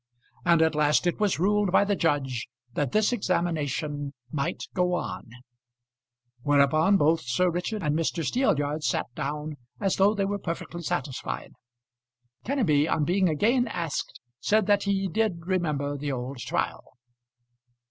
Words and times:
And 0.43 0.63
at 0.63 0.73
last 0.73 1.05
it 1.05 1.19
was 1.19 1.37
ruled 1.37 1.71
by 1.71 1.85
the 1.85 1.95
judge 1.95 2.47
that 2.73 2.91
this 2.91 3.13
examination 3.13 4.15
might 4.31 4.63
go 4.73 4.95
on; 4.95 5.29
whereupon 6.41 6.97
both 6.97 7.21
Sir 7.21 7.51
Richard 7.51 7.83
and 7.83 7.95
Mr. 7.95 8.25
Steelyard 8.25 8.83
sat 8.83 9.05
down 9.13 9.57
as 9.79 9.97
though 9.97 10.15
they 10.15 10.25
were 10.25 10.39
perfectly 10.39 10.81
satisfied. 10.81 11.51
Kenneby, 12.43 12.87
on 12.89 13.03
being 13.05 13.29
again 13.29 13.67
asked, 13.67 14.19
said 14.39 14.65
that 14.65 14.85
he 14.85 15.07
did 15.07 15.45
remember 15.45 15.95
the 15.95 16.11
old 16.11 16.39
trial. 16.39 16.81